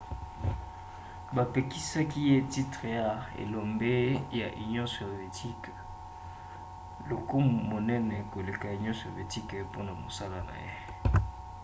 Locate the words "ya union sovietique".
4.39-5.71, 8.69-9.55